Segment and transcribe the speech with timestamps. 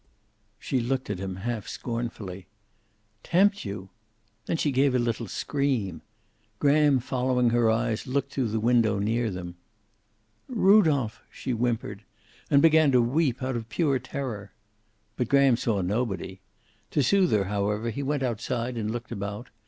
[0.57, 2.47] She looked at him half scornfully.
[3.21, 3.91] "Tempt you!"
[4.47, 6.01] Then she gave a little scream.
[6.57, 9.57] Graham following her eyes looked through the window near them.
[10.47, 12.01] "Rudolph!" she whimpered.
[12.49, 14.51] And began to weep out of pure terror.
[15.17, 16.39] But Graham saw nobody.
[16.89, 19.49] To soothe her, however, he went outside and looked about.